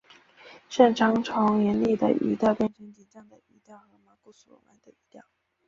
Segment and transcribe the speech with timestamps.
[0.67, 5.21] 善长从严厉的语调到变成紧张的语调和毛骨悚然的语调。